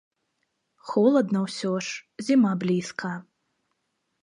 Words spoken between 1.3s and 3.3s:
ўсё ж, зіма блізка.